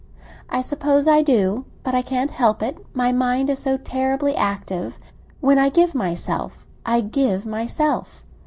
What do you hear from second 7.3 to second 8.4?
myself.